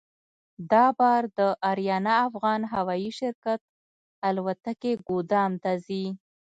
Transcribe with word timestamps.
دا 0.71 0.85
بار 0.99 1.23
د 1.37 1.39
اریانا 1.71 2.15
افغان 2.27 2.61
هوایي 2.73 3.11
شرکت 3.19 3.61
الوتکې 4.27 4.91
ګودام 5.07 5.51
ته 5.63 5.71
ځي. 5.85 6.05